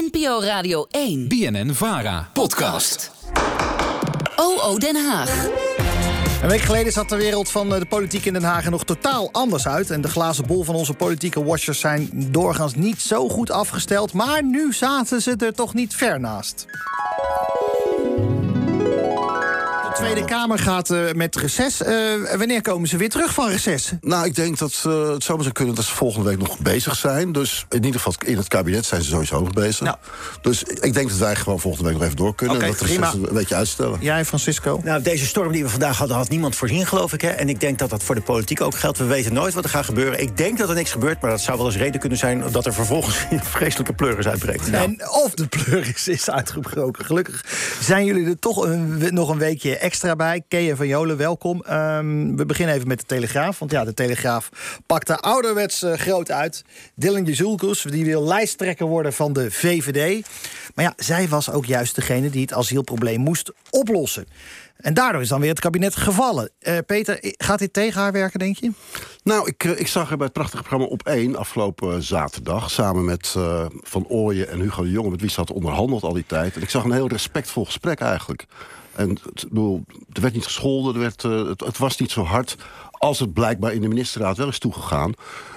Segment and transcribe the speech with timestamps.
[0.00, 1.28] NPO Radio 1.
[1.28, 2.28] BNN Vara.
[2.32, 3.10] Podcast.
[4.36, 5.48] OO Den Haag.
[6.42, 8.84] Een week geleden zat de wereld van eh, de politiek in Den Haag er nog
[8.84, 9.90] totaal anders uit.
[9.90, 14.12] En de glazen bol van onze politieke watchers zijn doorgaans niet zo goed afgesteld.
[14.12, 16.66] Maar nu zaten ze er toch niet ver naast.
[20.02, 21.82] De Tweede Kamer gaat eh, met reces.
[21.82, 21.94] Eh,
[22.36, 23.92] wanneer komen ze weer terug van reces?
[24.00, 26.58] Nou, ik denk dat eh, het zou maar zo kunnen dat ze volgende week nog
[26.58, 27.32] bezig zijn.
[27.32, 29.80] Dus in ieder geval in het kabinet zijn ze sowieso nog bezig.
[29.80, 29.96] Nou.
[30.40, 32.56] Dus ik denk dat wij gewoon volgende week nog even door kunnen.
[32.56, 33.06] Oké, en dat prima.
[33.06, 33.98] reces een beetje uitstellen.
[34.00, 34.80] Jij, Francisco?
[34.84, 37.20] Nou, deze storm die we vandaag hadden, had niemand voorzien, geloof ik.
[37.20, 37.28] Hè?
[37.28, 38.98] En ik denk dat dat voor de politiek ook geldt.
[38.98, 40.20] We weten nooit wat er gaat gebeuren.
[40.20, 42.44] Ik denk dat er niks gebeurt, maar dat zou wel eens reden kunnen zijn...
[42.50, 44.70] dat er vervolgens een vreselijke pleuris uitbreekt.
[44.70, 47.04] En of de pleuris is uitgebroken.
[47.04, 47.44] Gelukkig
[47.80, 50.42] zijn jullie er toch een, nog een weekje extra bij.
[50.48, 51.62] Kea van Jolen, welkom.
[51.62, 53.58] Ehm, we beginnen even met de Telegraaf.
[53.58, 54.48] Want ja, de Telegraaf
[54.86, 56.64] pakt er ouderwets eh, groot uit.
[56.94, 60.26] Dylan Jezulkus, die wil lijsttrekker worden van de VVD.
[60.74, 64.26] Maar ja, zij was ook juist degene die het asielprobleem moest oplossen.
[64.76, 66.50] En daardoor is dan weer het kabinet gevallen.
[66.58, 68.70] Eh, Peter, gaat dit tegen haar werken, denk je?
[69.22, 72.70] Nou, ik, eh, ik zag haar bij het prachtige programma Op 1 afgelopen zaterdag...
[72.70, 73.34] samen met
[73.80, 75.10] Van Ooyen en Hugo de Jonge...
[75.10, 76.56] met wie ze had onderhandeld al die tijd.
[76.56, 78.46] En ik zag een heel respectvol gesprek eigenlijk.
[78.94, 79.18] En
[80.12, 82.56] er werd niet gescholden, er werd, eh, het, het was niet zo hard...
[82.90, 85.12] als het blijkbaar in de ministerraad wel is toegegaan...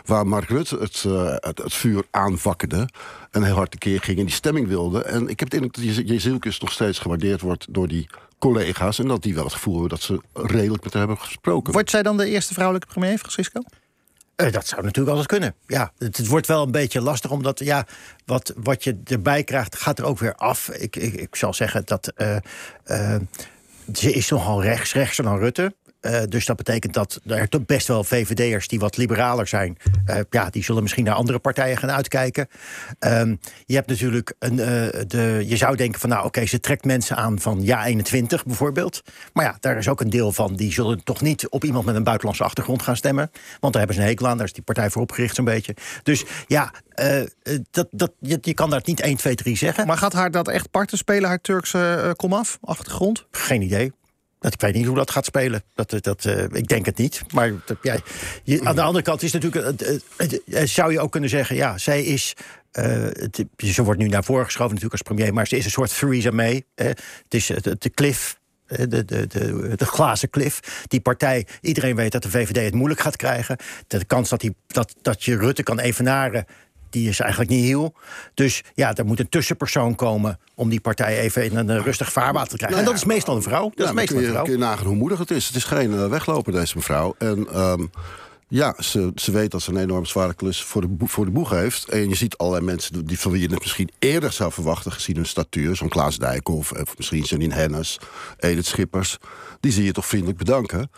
[0.05, 2.89] waar Mark Rutte het, eh, het, vuur aanwakkerde...
[3.31, 5.03] en heel hard tekeer ging en die stemming wilde.
[5.03, 7.65] En ik heb het indruk dat Jezilkus nog steeds gewaardeerd wordt...
[7.69, 9.91] door die collega's en dat die wel het gevoel hebben...
[9.91, 11.73] dat ze redelijk met haar hebben gesproken.
[11.73, 13.61] Wordt zij dan de eerste vrouwelijke premier, Francisco?
[14.35, 15.55] Eh, dat zou natuurlijk altijd kunnen.
[15.67, 17.85] Ja, het, het wordt wel een beetje lastig, omdat ja,
[18.25, 20.69] wat, wat je erbij krijgt, gaat er ook weer af.
[20.69, 22.35] Ik, ik, ik zal zeggen dat eh,
[22.83, 23.21] eh,
[23.93, 25.75] ze is nogal rechts, rechtser dan Rutte.
[26.05, 29.77] Eh, dus dat betekent dat er toch best wel VVD'ers die wat liberaler zijn...
[30.05, 32.47] eh, ja, die zullen misschien naar andere partijen gaan uitkijken.
[32.99, 36.85] Ehm, je hebt natuurlijk een, eh, de, je zou denken van nou oké, ze trekt
[36.85, 39.01] mensen aan van ja 21 bijvoorbeeld.
[39.33, 41.95] Maar ja, daar is ook een deel van die zullen toch niet op iemand met
[41.95, 43.31] een buitenlandse achtergrond gaan stemmen.
[43.59, 45.75] Want daar hebben ze een hekel aan, daar is die partij voor opgericht zo'n beetje.
[46.03, 46.71] Dus ja,
[47.71, 49.87] dat, dat, je, je kan daar niet 1, 2, 3 zeggen.
[49.87, 53.25] Maar gaat haar dat echt parten spelen, haar Turkse komaf, achtergrond?
[53.31, 53.91] Geen idee.
[54.45, 55.63] Dat, ik weet niet hoe dat gaat spelen.
[55.75, 57.21] Dat, eh, dat, eh, ik denk het niet.
[57.33, 57.51] Maar
[57.81, 57.97] ja,
[58.63, 59.83] aan de andere kant is natuurlijk.
[60.63, 61.55] zou je ook kunnen zeggen.
[61.55, 62.33] Ja, zij is.
[62.71, 65.33] eh, het- ze wordt nu naar voren geschoven natuurlijk als premier.
[65.33, 66.63] Maar ze is een soort Theresa May.
[66.75, 66.85] hè.
[66.87, 68.39] het is de, de cliff.
[68.67, 69.27] De, de, de,
[69.75, 70.83] de glazen klif.
[70.87, 73.57] Die partij, iedereen weet dat de VVD het moeilijk gaat krijgen.
[73.87, 76.45] De kans dat, die, dat, dat je Rutte kan evenaren,
[76.95, 77.93] die is eigenlijk niet heel.
[78.33, 82.11] Dus ja, er moet een tussenpersoon komen om die partij even in een eh, rustig
[82.11, 82.79] vaarwater te krijgen.
[82.79, 83.63] en dat is meestal een vrouw.
[83.63, 84.43] Dat Ja, is meestal kun, een je, vrouw.
[84.43, 85.47] kun je nagaan hoe moedig het is.
[85.47, 87.15] Het is geen eh, wegloper, deze mevrouw.
[87.17, 87.85] En ehm,
[88.47, 91.31] ja, ze, ze weet dat ze een enorm zware klus voor de, boeg, voor de
[91.31, 91.89] boeg heeft.
[91.89, 94.91] En je ziet allerlei mensen die, van wie je het misschien eerder zou verwachten...
[94.91, 96.71] gezien hun statuur, zo'n Klaas Dijkhoff...
[96.71, 97.99] of misschien Janine Hennis,
[98.37, 99.17] Edith Schippers...
[99.59, 100.89] die zie je toch vriendelijk bedanken.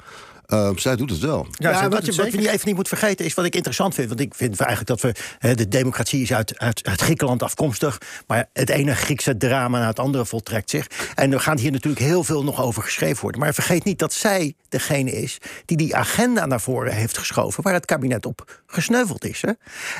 [0.48, 1.48] Ehm, zij doet het wel.
[1.52, 2.38] Ja, wat, je, wat je zeker.
[2.40, 4.08] niet even niet moet vergeten is wat ik interessant vind.
[4.08, 5.20] Want ik vind eigenlijk dat we.
[5.40, 7.98] hè, de democratie is uit, uit, uit Griekenland afkomstig.
[8.28, 10.88] Maar het ene Griekse drama na het andere voltrekt zich.
[11.16, 13.42] En er gaat hier natuurlijk heel veel nog over geschreven worden.
[13.42, 17.64] Maar vergeet niet dat zij degene is die die agenda naar voren heeft geschoven.
[17.64, 19.42] waar het kabinet op gesneuveld is.
[19.42, 19.52] Hè?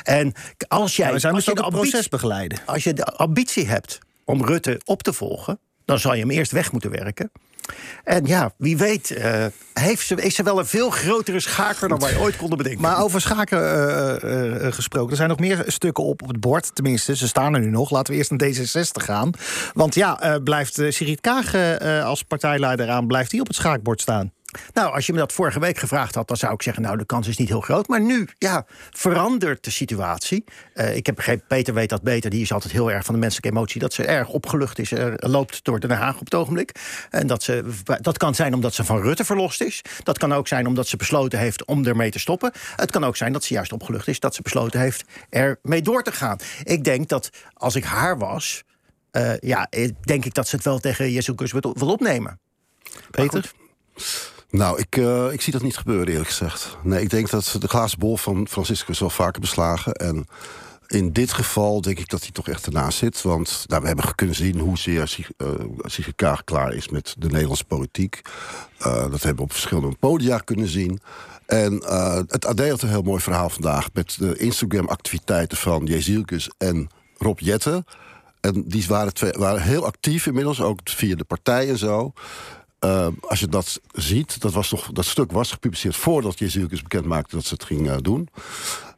[0.02, 0.32] En
[0.68, 1.10] als jij.
[1.10, 2.58] Maar zij als moest je de het ambitie- proces begeleiden.
[2.66, 6.52] als je de ambitie hebt om Rutte op te volgen, dan zal je hem eerst
[6.52, 7.30] weg moeten werken.
[8.04, 11.98] En ja, wie weet, eh, heeft ze, is ze wel een veel grotere schaker dan
[11.98, 12.82] wij ooit konden bedenken.
[12.82, 16.74] Maar over schaken eh, eh, gesproken, er zijn nog meer stukken op, op het bord.
[16.74, 17.90] Tenminste, ze staan er nu nog.
[17.90, 19.30] Laten we eerst naar D66 gaan.
[19.72, 21.54] Want ja, blijft Sigrid Kaag
[22.04, 23.06] als partijleider aan...
[23.06, 24.32] blijft die op het schaakbord staan?
[24.72, 27.06] Nou, als je me dat vorige week gevraagd had, dan zou ik zeggen: Nou, de
[27.06, 27.88] kans is niet heel groot.
[27.88, 30.44] Maar nu, ja, verandert de situatie.
[30.74, 32.30] Uh, ik heb begrepen, Peter weet dat beter.
[32.30, 33.80] Die is altijd heel erg van de menselijke emotie.
[33.80, 34.92] Dat ze erg opgelucht is.
[34.92, 36.72] Er loopt door Den Haag op het ogenblik.
[37.10, 37.64] En dat, ze,
[38.00, 39.82] dat kan zijn omdat ze van Rutte verlost is.
[40.02, 42.52] Dat kan ook zijn omdat ze besloten heeft om ermee te stoppen.
[42.76, 44.20] Het kan ook zijn dat ze juist opgelucht is.
[44.20, 46.38] Dat ze besloten heeft ermee door te gaan.
[46.62, 48.62] Ik denk dat als ik haar was.
[49.12, 49.68] Uh, ja,
[50.00, 52.40] denk ik dat ze het wel tegen Jezus wil, wil opnemen.
[53.10, 53.52] Peter?
[54.50, 56.76] Nou, ik, uh, ik zie dat niet gebeuren, eerlijk gezegd.
[56.82, 59.92] Nee, ik denk dat de glazen bol van Franciscus wel vaker beslagen.
[59.92, 60.26] En
[60.86, 63.22] in dit geval denk ik dat hij toch echt ernaast zit.
[63.22, 67.64] Want nou, we hebben kunnen zien hoezeer Sigrid uh, Kaag klaar is met de Nederlandse
[67.64, 68.22] politiek.
[68.78, 71.00] Uh, dat hebben we op verschillende podia kunnen zien.
[71.46, 71.72] En
[72.28, 73.88] het AD had een heel mooi verhaal vandaag...
[73.92, 77.84] met de Instagram-activiteiten van Jezielkus en Rob Jetten.
[78.40, 82.12] En die waren, twee, waren heel actief inmiddels, ook via de partij en zo...
[82.84, 87.04] Uh, als je dat ziet, dat, was nog, dat stuk was gepubliceerd voordat Jezielkus bekend
[87.04, 88.28] maakte dat ze het ging uh, doen.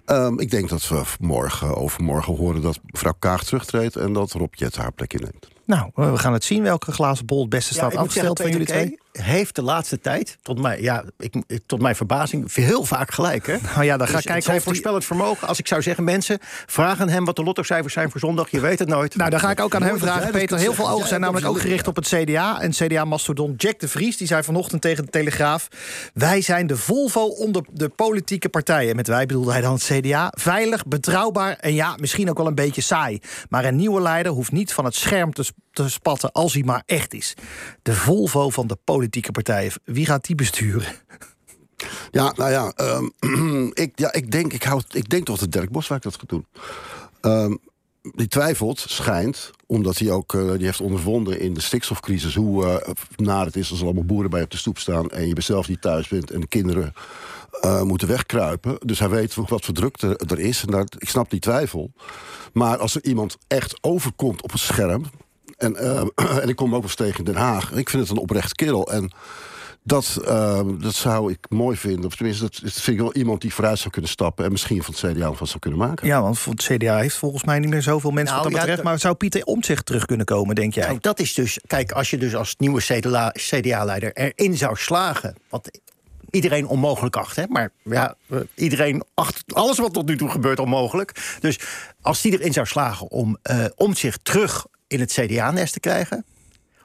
[0.04, 3.96] Ehm, ik denk dat we morgen, overmorgen horen dat mevrouw Kaag terugtreedt...
[3.96, 5.48] en dat Rob Jet haar plek inneemt.
[5.64, 8.98] Nou, we gaan het zien welke glazen bol het beste staat afgesteld van jullie twee.
[9.12, 11.34] Heeft de laatste tijd, tot mijn, ja, ik,
[11.66, 13.46] tot mijn verbazing, heel vaak gelijk.
[13.46, 13.56] Hè?
[13.74, 15.48] Nou ja, dan ga Dus ik kijken zijn of die- voorspellend vermogen.
[15.48, 18.50] Als ik zou zeggen, mensen, vraag aan hem wat de lottocijfers zijn voor zondag.
[18.50, 19.16] Je weet het nooit.
[19.16, 20.58] Nou, dan ga ik ook aan hem vragen, Peter.
[20.58, 22.60] Heel veel ogen zijn namelijk ook gericht op het CDA.
[22.60, 25.68] En CDA-mastodon Jack de Vries, die zei vanochtend tegen de Telegraaf...
[26.14, 28.96] wij zijn de Volvo onder de politieke partijen.
[28.96, 30.32] Met wij bedoelde hij dan het CDA.
[30.36, 33.20] Veilig, betrouwbaar en ja, misschien ook wel een beetje saai.
[33.48, 35.44] Maar een nieuwe leider hoeft niet van het scherm te,
[35.84, 36.32] te spatten...
[36.32, 37.34] als hij maar echt is.
[37.82, 39.72] De Volvo van de politieke partijen.
[39.84, 40.94] Wie gaat die besturen?
[42.10, 45.70] Ja, nou ja, ehm, ik, ja ik, denk, ik, houd, ik denk toch dat Dirk
[45.70, 46.46] Boswijk dat gaat doen.
[47.20, 47.54] Ehm,
[48.02, 52.34] die twijfelt, schijnt, omdat hij ook eh, die heeft ondervonden in de stikstofcrisis...
[52.34, 55.10] hoe eh, naar het is als er allemaal boeren bij op de stoep staan...
[55.10, 56.92] en je zelf niet thuis bent en de kinderen
[57.60, 58.78] eh, moeten wegkruipen.
[58.84, 60.64] Dus hij weet wat voor druk er, is.
[60.64, 61.92] En ik snap die twijfel.
[62.52, 65.04] Maar als er iemand echt overkomt op het scherm...
[65.60, 67.72] en, eh, en ik kom ook wel eens tegen in Den Haag...
[67.72, 68.92] ik vind het een oprecht kerel...
[68.92, 69.12] En
[69.82, 72.04] dat, eh, dat zou ik mooi vinden.
[72.04, 74.44] Of tenminste, dat, vind ik wel iemand die vooruit zou kunnen stappen...
[74.44, 76.06] en misschien van het CDA van zou kunnen maken.
[76.06, 78.66] Ja, want het CDA heeft volgens mij niet meer zoveel mensen Nou, wat dat ja,
[78.66, 78.88] betreft.
[78.88, 80.86] Maar zou Pieter Omtzigt terug kunnen komen, denk jij?
[80.86, 82.80] Nou, dat is dus, kijk, als je dus als nieuwe
[83.32, 85.34] CDA-leider erin zou slagen.
[85.48, 85.80] Wat
[86.30, 87.44] iedereen onmogelijk acht, hè?
[87.48, 91.36] maar ja, eh, iedereen acht alles wat tot nu toe gebeurt onmogelijk.
[91.40, 91.58] Dus
[92.00, 96.24] als die erin zou slagen om, eh, om zich terug in het CDA-nest te krijgen.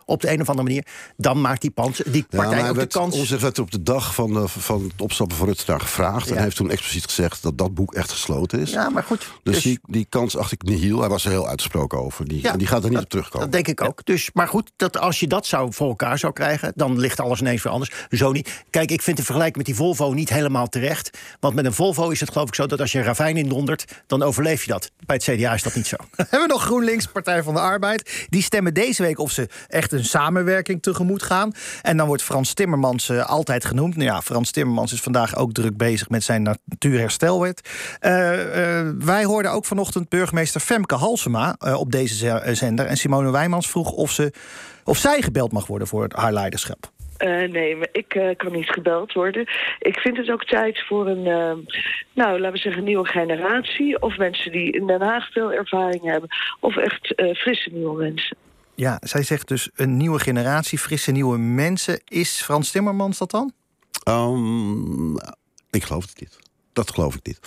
[0.05, 0.85] Op de een of andere manier,
[1.17, 3.15] dan maakt die, pans, die Ja, partij maar ook de werd, kans.
[3.15, 6.29] Omtzigt werd er op de dag van, eh, van het opstappen van Rutte daar gevraagd...
[6.29, 6.41] en Ja.
[6.41, 8.71] heeft toen expliciet gezegd dat dat boek echt gesloten is.
[8.71, 9.31] Ja, maar goed.
[9.43, 10.99] Dus, die, die kans acht ik niet heel.
[10.99, 12.27] Hij was er heel uitgesproken over.
[12.27, 13.49] Die, Ja, en die gaat er niet dat- op terugkomen.
[13.51, 14.05] Dat denk ik ook.
[14.05, 17.39] Dus, maar goed, dat als je dat zou voor elkaar zou krijgen, dan ligt alles
[17.39, 17.91] ineens weer anders.
[18.09, 18.63] Zo niet.
[18.69, 21.17] Kijk, ik vind de vergelijking met die Volvo niet helemaal terecht.
[21.39, 24.03] Want met een Volvo is het geloof ik zo dat als je een ravijn indondert,
[24.07, 24.91] dan overleef je dat.
[25.05, 25.95] Bij het CDA is dat niet zo.
[26.15, 28.25] Hebben we nog GroenLinks, Partij van de Arbeid.
[28.29, 31.51] Die stemmen deze week of ze echt een samenwerking tegemoet gaan.
[31.81, 33.95] En dan wordt Frans Timmermans eh, altijd genoemd.
[33.95, 37.69] Nou ja, Frans Timmermans is vandaag ook druk bezig met zijn natuurherstelwet.
[37.99, 42.85] Eh, eh, wij hoorden ook vanochtend burgemeester Femke Halsema op deze ze- zender.
[42.85, 44.31] En Simone Wijmans vroeg of, ze,
[44.83, 46.93] of zij gebeld mag worden voor haar leiderschap.
[47.49, 49.41] Nee, maar ik kan niet gebeld worden.
[49.79, 51.23] Ik vind het ook tijd voor een,
[52.13, 54.01] nou, laten we zeggen, nieuwe generatie.
[54.01, 56.29] Of mensen die in Den Haag veel ervaring hebben.
[56.59, 58.37] Of echt frisse nieuwe mensen.
[58.75, 62.01] Ja, zij zegt dus een nieuwe generatie, frisse nieuwe mensen.
[62.05, 63.53] Is Frans Timmermans dat dan?
[64.03, 65.15] Ehm,
[65.69, 66.37] ik geloof het niet.
[66.73, 67.39] Dat geloof ik niet.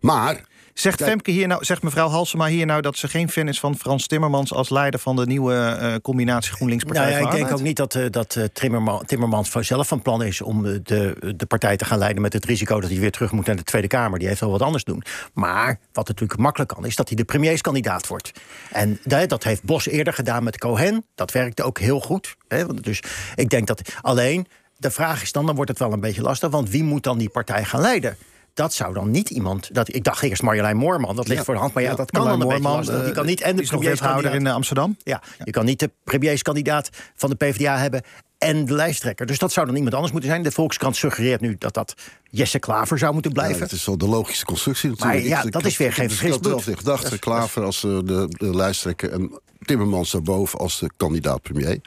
[0.00, 0.44] Maar
[0.74, 3.60] Zegt, Kijk- Femke hier nou, zegt mevrouw Halsema hier nou dat ze geen fan is
[3.60, 7.36] van Frans Timmermans als leider van de nieuwe eh, combinatie GroenLinks Partij Nou ja, ik
[7.36, 10.62] denk ook niet dat, eh, dat eh, Timmerman, Timmermans van zelf van plan is om
[10.62, 13.56] de, de partij te gaan leiden met het risico dat hij weer terug moet naar
[13.56, 14.18] de Tweede Kamer.
[14.18, 15.02] Die heeft wel wat anders doen.
[15.32, 18.32] Maar wat natuurlijk makkelijk kan, is dat hij de premierskandidaat wordt.
[18.70, 21.04] En dat, dat heeft Bos eerder gedaan met Cohen.
[21.14, 22.36] Dat werkte ook heel goed.
[22.48, 22.66] Hè?
[22.66, 23.02] Dus
[23.34, 24.46] ik denk dat alleen.
[24.76, 26.50] De vraag is dan, dan wordt het wel een beetje lastig.
[26.50, 28.16] Want wie moet dan die partij gaan leiden?
[28.54, 29.74] Dat zou dan niet iemand.
[29.74, 31.44] Dat, ik dacht eerst Marjolein Moorman, dat ligt Ja.
[31.44, 31.74] voor de hand.
[31.74, 32.98] Maar ja, Ja, dat kan dan beetje lastig.
[32.98, 34.34] eh, Die kan niet en de premierskandidaat.
[34.34, 34.96] in Amsterdam.
[35.02, 38.02] Ja, je kan niet de premierskandidaat van de PvdA hebben
[38.38, 39.26] en de lijsttrekker.
[39.26, 40.42] Dus dat zou dan iemand anders moeten zijn.
[40.42, 41.94] De Volkskrant suggereert nu dat dat
[42.34, 43.62] Jesse Klaver zou moeten ja, blijven.
[43.62, 45.18] het is wel de logische constructie natuurlijk.
[45.18, 46.66] Maar ja, Ik- ik- dat is weer ik- geen ik- Ik zelf bloed.
[46.66, 47.02] niet gedacht.
[47.02, 51.80] Dat is- Klaver als eh, de, de lijsttrekker en Timmermans daarboven als de kandidaat-premier.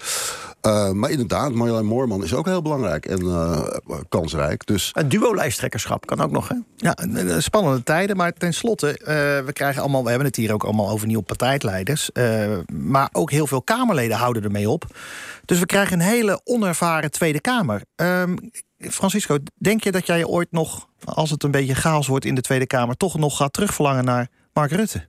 [0.62, 3.62] Eh, maar inderdaad, Marjolein Moorman is ook heel belangrijk en eh,
[4.10, 4.66] kansrijk.
[4.66, 6.56] Dus Een duo-lijsttrekkerschap kan ook nog, hè?
[6.76, 6.96] Ja,
[7.40, 8.18] spannende tijden.
[8.18, 9.06] Maar tenslotte, eh,
[9.46, 12.12] we krijgen allemaal, we hebben het hier ook allemaal over nieuwe partijleiders.
[12.12, 14.86] eh, maar ook heel veel Kamerleden houden ermee op.
[15.46, 17.82] Dus we krijgen een hele onervaren Tweede Kamer.
[17.96, 18.36] Ehm,
[18.78, 22.42] Francisco, denk je dat jij ooit nog, als het een beetje chaos wordt in de
[22.42, 25.08] Tweede Kamer, toch nog gaat terugverlangen naar Mark Rutte?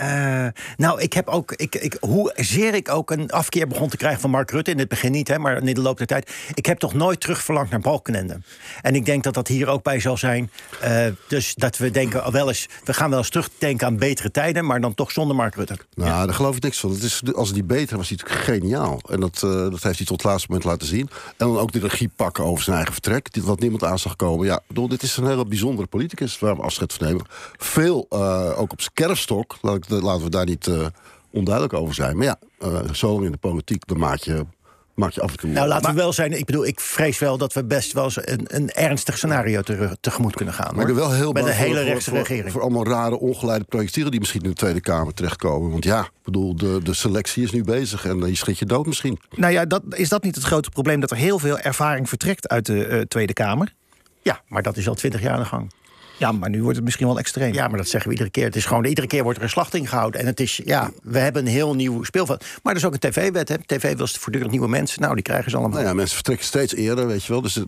[0.00, 4.20] Eh, nou, ik heb ook, ik, ik, hoezeer ik ook een afkeer begon te krijgen
[4.20, 6.30] van Mark Rutte, in het begin niet, hè, maar in de loop der tijd.
[6.54, 8.40] Ik heb toch nooit terugverlangd naar Balkenende.
[8.82, 10.50] En ik denk dat dat hier ook bij zal zijn.
[10.80, 14.30] Eh, dus dat we denken, oh, wel eens, we gaan wel eens terugdenken aan betere
[14.30, 15.76] tijden, maar dan toch zonder Mark Rutte.
[15.94, 16.90] Nou, daar geloof ik niks van.
[16.90, 19.00] Het is, als die beter was, hij natuurlijk geniaal.
[19.08, 21.08] En dat, eh, dat heeft hij tot het laatste moment laten zien.
[21.26, 23.32] En dan ook de regie pakken over zijn eigen vertrek.
[23.32, 24.46] Dit, wat niemand aan zag komen.
[24.46, 27.26] Ja, bedoel, dit is een hele bijzondere politicus waar we afscheid van nemen.
[27.56, 29.58] Veel, eh, ook op zijn kerfstok.
[29.60, 30.86] Laat ik, laten we daar niet eh,
[31.30, 32.16] onduidelijk over zijn.
[32.16, 34.46] Maar ja, eh, zo in de politiek, dan maak je,
[34.94, 35.50] maak je af en toe...
[35.50, 36.32] Nou, laten we wel zijn.
[36.32, 39.96] Ik bedoel, ik vrees wel dat we best wel eens een, een ernstig scenario te-
[40.00, 40.74] tegemoet kunnen gaan.
[40.74, 42.52] Maar ik ben wel heel Met bang een hele voor, rechtse voor, regering.
[42.52, 45.70] Voor, allemaal rare, ongeleide projectielen die misschien in de Tweede Kamer terechtkomen.
[45.70, 48.86] Want ja, ik bedoel, de, de selectie is nu bezig en je schiet je dood
[48.86, 49.18] misschien.
[49.36, 52.48] Nou ja, dat, is dat niet het grote probleem dat er heel veel ervaring vertrekt
[52.48, 53.74] uit de eh, Tweede Kamer?
[54.22, 55.72] Ja, maar dat is al twintig jaar aan de gang.
[56.20, 57.52] Ja, maar nu wordt het misschien wel extreem.
[57.52, 58.44] Ja, maar dat zeggen we iedere keer.
[58.44, 60.20] Het is gewoon, iedere keer wordt er een slachting gehouden.
[60.20, 62.44] En het is, ja, we hebben een heel nieuw speelveld.
[62.62, 63.56] Maar er is ook een tv-wet, hè.
[63.66, 65.02] TV wil voortdurend nieuwe mensen.
[65.02, 65.76] Nou, die krijgen ze allemaal.
[65.76, 67.40] Nou ja, mensen vertrekken steeds eerder, weet je wel.
[67.40, 67.64] Dus eh,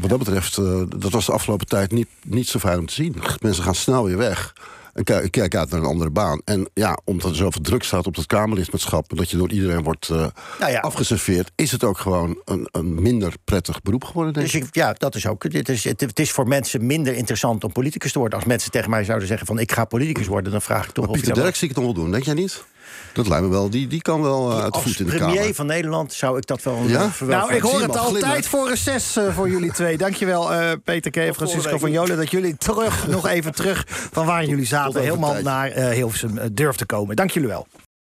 [0.00, 2.94] wat dat betreft, eh, dat was de afgelopen tijd niet, niet zo fijn om te
[2.94, 3.16] zien.
[3.40, 4.54] Mensen gaan snel weer weg.
[5.04, 6.40] Kijk, uit naar een andere baan.
[6.44, 9.10] En ja, omdat er zoveel druk staat op dat Kamerlidmaatschap...
[9.10, 10.26] en dat je door iedereen wordt eh
[10.58, 10.80] Nou ja.
[10.80, 11.50] afgeserveerd...
[11.54, 14.74] is het ook gewoon een, een minder prettig beroep geworden, denk Dus ik.
[14.74, 15.50] ja, dat is ook.
[15.50, 18.38] Dit is, het, het is voor mensen minder interessant om politicus te worden.
[18.38, 21.06] Als mensen tegen mij zouden zeggen van ik ga politicus worden, dan vraag ik toch
[21.06, 22.64] Maar of Pieter zie ik het nog wel doen, denk jij niet?
[23.12, 25.54] Dat lijkt me wel, die, die kan wel uit de voet in de premier Kamer.
[25.54, 26.82] van Nederland zou ik dat wel.
[26.86, 27.02] Ja?
[27.02, 27.54] eh, verwelkomen.
[27.54, 28.44] Nou, ik hoor het altijd glimmen.
[28.44, 29.96] voor reces eh, voor jullie twee.
[30.06, 31.16] Dankjewel, eh Peter K.
[31.16, 32.16] en Francisco van Jolen...
[32.16, 35.00] dat jullie terug, nog even terug van waar jullie zaten...
[35.00, 35.44] helemaal tijd.
[35.44, 37.16] naar eh Hilversum durf te komen.
[37.16, 37.66] Dank jullie wel.